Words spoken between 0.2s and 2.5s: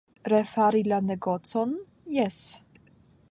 Refari la negocon, jes.